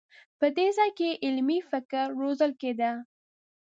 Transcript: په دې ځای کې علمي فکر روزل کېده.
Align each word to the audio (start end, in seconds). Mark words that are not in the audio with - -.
په 0.39 0.45
دې 0.57 0.67
ځای 0.77 0.91
کې 0.97 1.19
علمي 1.25 1.59
فکر 1.69 2.05
روزل 2.19 2.51
کېده. 2.61 2.91